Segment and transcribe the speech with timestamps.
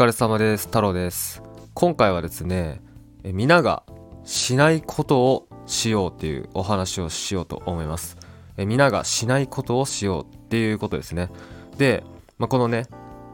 [0.00, 0.68] 疲れ様です。
[0.68, 1.42] 太郎です。
[1.74, 2.80] 今回はですね
[3.22, 3.82] え皆が
[4.24, 8.16] しないことをしようっていうお話をしようと思います。
[8.56, 11.28] え皆がしないことをしようっていうことですね。
[11.76, 12.02] で、
[12.38, 12.86] まあ、このね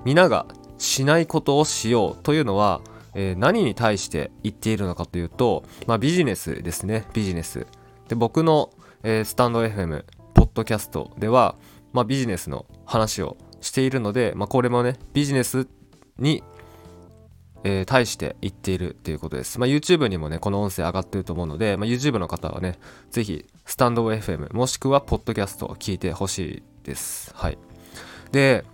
[0.04, 0.44] 皆が
[0.76, 2.80] しないことをしようというのは、
[3.14, 7.04] えー何に対して言っているのかというと、まあ、ビジネスですね。
[7.12, 7.64] ビジネス。
[8.08, 8.70] で僕の、
[9.04, 10.04] えースタンド FM
[10.34, 11.54] ポッドキャストでは、
[11.92, 15.68] まあ、ビジネスの話をしているので、まあ、これもねビジネス
[16.18, 16.42] に、
[17.64, 22.78] えー対して言っているということです、まあ、YouTube にもねこの音声上がってると思うので、まあ、YouTube の方はね
[23.10, 27.32] ぜひスタンド FM もしくはポッドキャストを聞いてほしいです。
[27.34, 27.58] はい。
[28.32, 28.64] で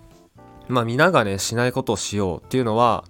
[0.69, 3.05] まあ皆がねしないことをしようっていうのは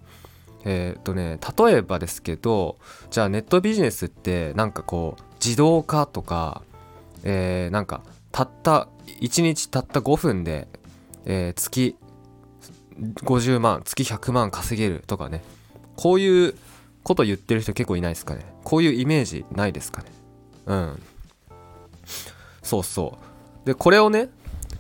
[0.65, 2.79] えーっとね例えばですけど
[3.11, 6.63] じゃあネットビジネスってなんかこう自動化とか
[7.25, 8.89] えーなんかたった
[9.21, 10.69] 1日たった5分で、
[11.25, 11.97] えー月
[13.25, 15.43] 50万月100万稼げるとかね。
[16.03, 16.55] こういう
[17.05, 18.45] こと言ってる人結構いないですかね。
[18.65, 20.11] こういうイメージないですかね。
[20.67, 21.03] うん。
[22.61, 23.19] そうそ
[23.63, 23.67] う。
[23.67, 24.29] でこれをね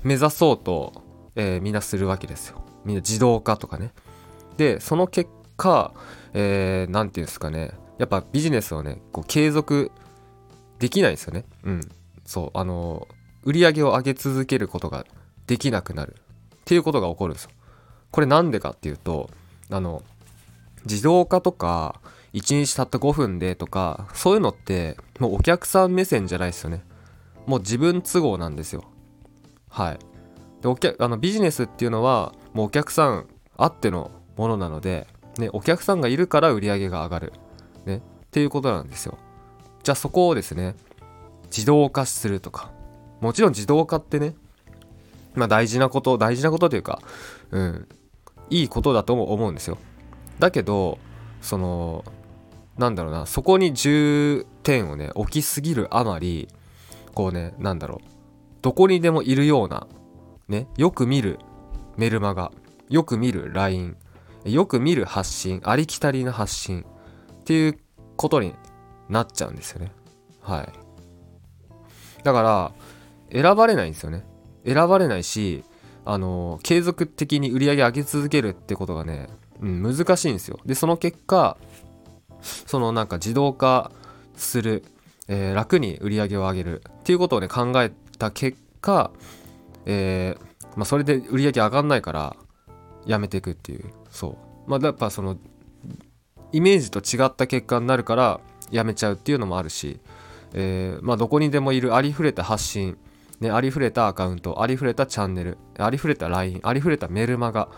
[0.02, 1.04] 目指そうと、
[1.36, 2.64] えーみんなするわけですよ。
[2.84, 3.92] みんな自動化とかね。
[4.56, 5.92] でその結果
[6.34, 7.70] えー、ていうんですかね。
[7.98, 9.92] やっぱビジネスをねこう継続
[10.80, 11.44] できないんですよね。
[11.62, 11.80] うん。
[12.24, 12.58] そう。
[12.58, 13.06] あの
[13.44, 15.06] 売り上げを上げ続けることが
[15.46, 16.16] できなくなる。
[16.16, 17.50] っていうことが起こるんですよ。
[18.10, 19.30] これなんでかっていうと
[19.70, 20.02] あの
[20.84, 22.00] 自動化とか
[22.32, 26.82] 1日たった5分でとかそういうのってもうお客さん目線じゃないですよね。
[27.46, 28.84] もう自分都合なんですよ。
[29.68, 29.98] はい。
[30.60, 35.06] でお客あのビジネスっていうのはもうお客さんあってのものなので、
[35.38, 37.32] ね、お客さんがいるから売り上げが上がる、
[37.84, 39.18] ね、っていうことなんですよ。
[39.82, 40.74] じゃあそこをですね
[41.46, 42.70] 自動化するとか。
[43.20, 44.34] もちろん自動化ってね
[45.34, 47.00] まあ大事なこと大事なことというか
[47.52, 47.88] うん
[48.50, 49.78] いいことだとも思うんですよ。
[50.42, 50.98] だけど
[51.40, 52.04] その
[52.76, 56.48] なんだろうなそこに重点をね置きすぎるあまり
[57.14, 58.08] こうねなんだろう
[58.60, 59.86] どこにでもいるような
[60.48, 61.38] ねよく見る
[61.96, 62.50] メルマガ
[62.88, 63.96] よく見る LINE
[64.44, 66.84] よく見る発信ありきたりな発信
[67.42, 67.78] っていう
[68.16, 68.56] ことに
[69.08, 69.92] なっちゃうんですよね。
[70.40, 70.68] はい。
[72.24, 72.72] だから
[73.30, 74.24] 選ばれないんですよね。
[74.66, 75.62] 選ばれないし
[76.04, 79.28] あの継続的に売り上げ上げ続けるってことがね、
[79.62, 80.58] うん、難しいんですよ。
[80.66, 81.56] でその結果
[82.40, 83.92] そのなんか自動化
[84.36, 84.84] する、
[85.28, 89.12] えー楽に売り上げを上げるっていうことをね考えた結果、
[89.86, 92.36] えーまあ、それで売り上げ上がんないから
[93.06, 93.84] やめていくっていう。
[94.10, 94.36] そ
[94.66, 94.70] う。
[94.70, 95.36] まあやっぱその
[96.52, 98.40] イメージと違った結果になるから
[98.70, 100.00] やめちゃうっていうのもあるし、
[100.54, 102.98] えーまあ、どこにでもいるありふれた発信、
[103.40, 107.68] ね、ありふれたアカウントありふれたチャンネルありふれた LINE ありふれたメルマガ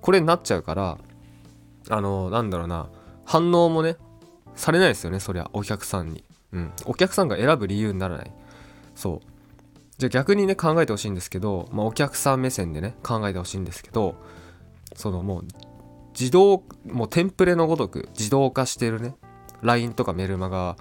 [0.00, 0.98] これになっちゃうから
[1.88, 2.88] あのなんだろうな。
[3.24, 3.96] 反応もね
[4.54, 5.50] されないですよねそりゃ。
[5.52, 8.32] お客さんに、うん、お客さんが選ぶ理由にならない。
[8.94, 9.32] そう。
[9.98, 14.16] じゃあ逆にね考えてほしいんですけど、まあ、お客さん目線でね考えてほしいんですけど
[14.96, 15.44] そのもう
[16.18, 19.14] 自動もうテンプレのごとく自動化してるね
[19.62, 20.76] LINE とかメルマガ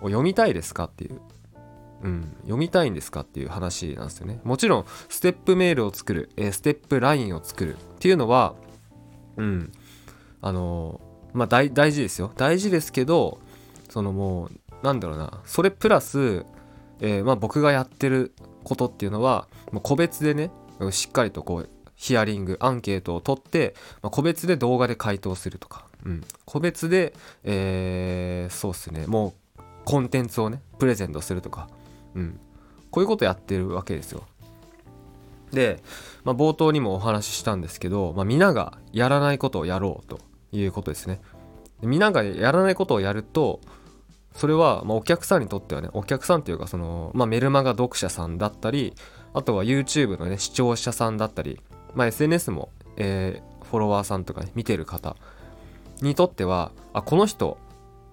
[0.00, 1.20] を読みたいですかっていう、
[2.04, 4.40] うん、読みたいんですかっていう話なんですよね。
[4.44, 8.54] もちろんステップメールを作る、えーステップ LINE を作るっていうのは
[9.36, 9.72] うん。
[10.46, 11.00] あの
[11.32, 12.30] まあ大大事ですよ。
[12.36, 13.38] 大事ですけど
[13.88, 14.50] そのもう
[14.82, 15.40] なんだろうな。
[15.46, 16.44] それプラス、
[17.00, 20.50] えーまあ、僕がやってることっていうのはもう個別でね
[20.90, 29.06] しっかりとこうヒアリングアンケートを取って、まあ、個別で動画で回答するとか、うん、個別で、えーそうっすね。
[29.06, 31.70] もうコンテンツをねプレゼントするとか、
[32.14, 32.38] うん、
[32.90, 34.24] こういうことやってるわけですよ。
[35.52, 35.82] で、
[36.22, 40.18] まあ、冒頭にもお話ししたんですけど、まあ、皆がやらないことをやろうと。
[40.58, 41.20] いうことですね。
[41.80, 43.60] で皆がやらないことをやると
[44.34, 48.94] それは、ま、お客さんにとってはねお客さんっていうかその、まあ、メルマガ読者さんだったり
[49.32, 51.60] あとは YouTube のね視聴者さんだったり、
[51.94, 55.16] まあ、SNS も、えーフォロワーさんとか、ね、見てる方
[56.00, 57.58] にとってはあこの人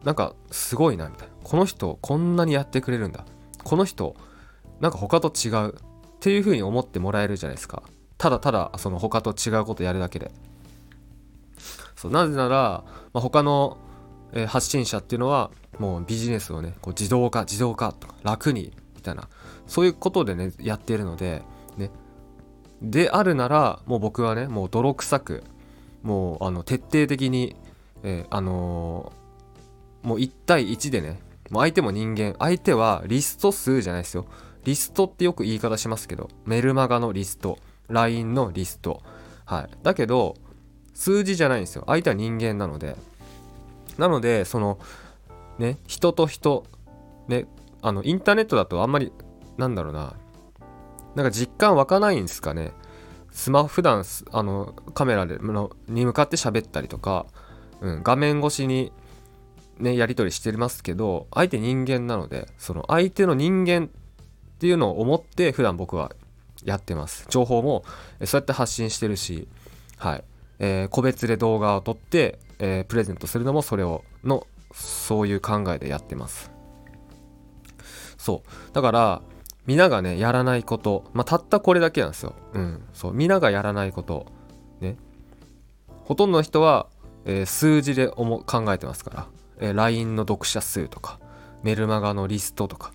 [0.04, 1.34] なんかすごいなみたいな。
[1.44, 3.26] この人こんなにやってくれるんだ。
[3.64, 4.16] この人
[4.80, 5.78] なんか他と違うっ
[6.20, 7.84] ていう風に思ってもらえるじゃないですか。
[8.18, 10.32] ただただその他と違うことやるだけで。
[12.02, 12.84] そうなぜなら、
[13.14, 13.78] まあ、他の、
[14.34, 19.28] えー発信者っていうのはもうビジネスをねこう自動化自動化とか楽にみたいな
[19.68, 21.44] そういうことでねやっているので
[21.78, 21.92] ね。
[22.82, 25.44] であるならもう僕はねもう泥臭く
[26.02, 27.56] もうあの徹底的に、
[28.04, 31.20] えーあのーもう1対1でね
[31.52, 34.26] もう相手も人間相手はリスト数じゃないですよ。
[34.64, 37.60] リストってよく言い方しますけどメルマガのリスト
[37.90, 39.04] LINE のリスト。
[39.46, 39.70] はい。
[39.84, 40.36] だけど
[40.94, 41.84] 数字じゃないんですよ。
[41.88, 42.96] 相手は人間なので。
[43.98, 44.80] なのでその
[45.60, 46.66] ね人と人
[47.28, 47.46] ね
[47.82, 49.12] あのインターネットだとあんまり
[49.58, 50.16] なんだろうな。
[51.16, 52.72] なんか実感湧かないんですかね。
[53.32, 57.26] スマホ普段あのカメラでのに向かって喋ったりとか、
[57.80, 58.92] うん、画面越しに
[59.80, 63.90] ねやり取りしてますけど相手人間なのでその相手の人間っ
[64.60, 66.12] ていうのを思って普段僕は
[66.64, 67.26] やってます。
[67.30, 67.84] 情報も
[68.26, 69.48] そうやって発信してるし
[69.98, 70.24] はい、
[70.64, 76.52] えー、個別で動画を撮って、えー、プレゼントするのもそれをのそういう考えでやってます。
[78.18, 78.74] そう。
[78.74, 79.22] だから
[79.66, 81.06] 皆がねやらないこと。
[81.14, 82.36] まあたったこれだけなんですよ。
[82.54, 82.84] うん。
[82.94, 83.14] そう。
[83.14, 84.28] 皆がやらないこと。
[84.80, 84.98] ね。
[86.04, 86.88] ほとんどの人は、
[87.26, 89.28] えー、数字で考えてますから、
[89.60, 91.20] え、LINE の読者数とか
[91.64, 92.94] メルマガのリストとか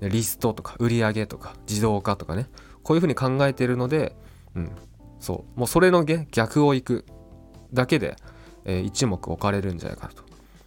[0.00, 2.48] リストとか売り上げとか自動化とかね。
[2.82, 4.16] こういうふうに考えてるので、
[4.54, 4.72] うん、
[5.24, 5.58] そう。
[5.58, 7.06] もうそれの逆をいく
[7.72, 8.16] だけで、
[8.66, 10.22] えー、一目置かれるんじゃないかと。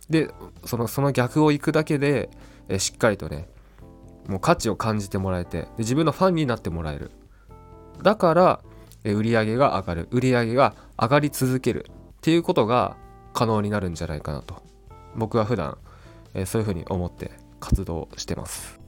[0.10, 0.32] で
[0.66, 2.32] そのその逆をいくだけで、
[2.68, 3.50] えー、しっかりとね
[4.28, 7.12] もう価値を感じてもらえてで自分のファンになってもらえる。
[8.02, 8.62] だから、
[9.04, 10.08] えー、売上が上がる。
[10.10, 12.98] 売り上げが上がり続けるっていうことが
[13.34, 14.64] 可能になるんじゃないかなと。
[15.16, 15.78] 僕は普段、
[16.34, 18.80] えー、そういうふうに思って活動してます。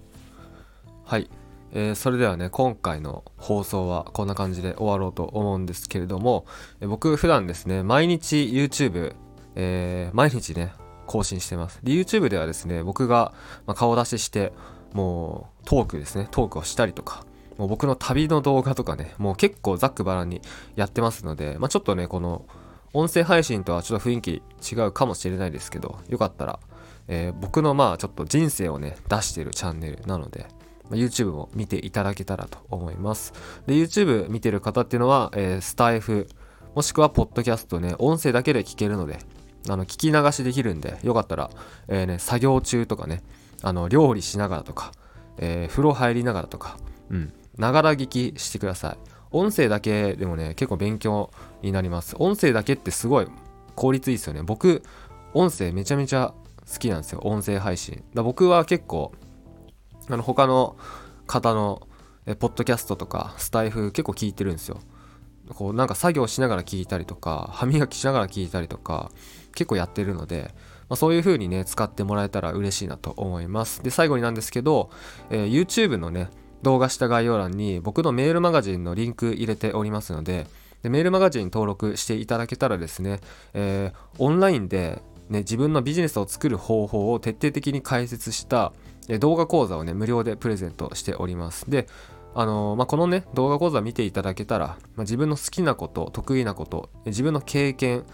[1.06, 1.30] はい、
[1.72, 6.46] えー、それではね今回の放送はこんな感じで終わろうと思うんですけれども、
[6.82, 9.16] えー、僕普段ですね毎日 YouTube、
[9.56, 10.74] えー、毎日ね
[11.06, 11.80] 更新してます。
[11.84, 13.34] で YouTube ではですね僕が、
[13.66, 14.54] まあ、顔出しして
[14.94, 17.26] もうトークですねトークをしたりとか
[17.58, 20.42] もう僕の旅の動画とかねもう結構ざっくばらんに
[20.76, 22.46] やってますので、まあ、ちょっとねこの
[22.94, 26.60] 音声配信とはちょっと雰囲気違うかもしれないですけどよかったら、
[27.08, 30.48] えー、僕のまあちょっと人生をね出してるチャンネルなので
[30.92, 33.34] YouTube も見ていただけたらと思います。
[33.66, 36.28] で、YouTube 見てる方っていうのは、えー、スタイフ、
[36.76, 39.20] もしくはポッドキャストね、音声だけで聞けるので、
[39.68, 41.50] あの、聞き流しできるんで、よかったら、
[41.88, 43.24] えー、ね、作業中とかね、
[43.62, 44.92] あの、料理しながらとか、
[45.38, 46.78] えー、風呂入りながらとか、
[47.10, 48.98] うん、ながら聞きしてください。
[49.32, 51.32] 音声だけでもね、結構勉強
[51.62, 52.16] になります。
[52.20, 53.28] 音声だけってすごい
[53.76, 54.42] 効率いいですよね。
[54.44, 54.82] 僕、
[55.34, 56.34] 音声めちゃめちゃ
[56.72, 57.22] 好きなんですよ。
[57.24, 58.04] 音声配信。
[58.14, 59.12] だ僕は結構、
[60.10, 60.76] あの他の
[61.28, 61.88] 方の
[62.26, 64.80] えポッドキャストとかスタイフ結構聞いてるんですよ。
[65.56, 69.12] こうなんか作業しながら聞いたりとか歯磨きしながら聞いたりとか
[69.56, 70.54] 結構やってるので、
[70.90, 73.82] まあ、そういう風にね使ってもらえたら嬉しいなと思います。
[73.82, 74.92] で最後になんですけど、
[75.32, 76.30] えー、YouTube のね
[76.62, 80.46] 動画下概要欄に僕のメールマガジンのリンク入れておりますので
[80.84, 83.20] でメールマガジン登録していただけたらですね、
[83.54, 88.72] えー、オンラインで、ね、自分のビジネスを作る方法を徹底的に解説した
[89.10, 91.70] で動画講座をね、無料でプレゼントしております。
[91.70, 91.88] で、
[92.36, 98.06] あのー、まあ、このね、動画講座見ていただけたら、まあ、自分の好きなこと、得意なこと、自分の経験、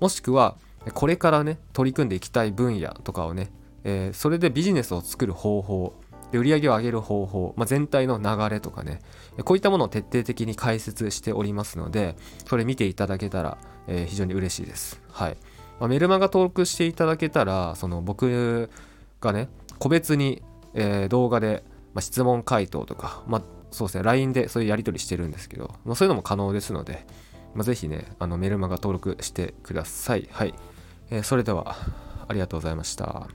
[0.00, 0.56] もしくは、
[0.94, 3.52] これからね、取り組んでいきたい分野とかをね、
[3.84, 5.94] えー、それでビジネスを作る方法、
[6.32, 9.00] で売り上げを上げる方法、まあ、全体の流れとかね、
[9.44, 12.16] こういったものを徹底的に解説しておりますので、
[12.46, 13.58] それ見ていただけたら、
[13.88, 15.02] えー、非常に嬉しいです。
[15.10, 15.36] はい。
[15.80, 18.70] まあ、メルマガ登録していただけたら、その僕
[19.20, 19.48] がね、
[19.80, 20.42] 個別に、
[20.74, 23.42] えー、動画で、まあ、質問回答とか、まあ、
[23.72, 27.04] そうですね、LINE でそういうやり取りしてるんですけど、まあ、そういうのも可能ですので、
[27.54, 30.28] まあ、ぜひね、あのメルマガ登録してください。
[30.30, 30.54] はい。
[31.10, 31.74] えー、それでは、
[32.28, 33.26] ありがとうございました。